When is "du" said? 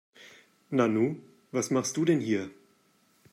1.95-2.05